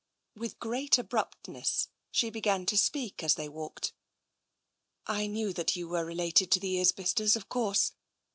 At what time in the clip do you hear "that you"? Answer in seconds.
5.53-5.87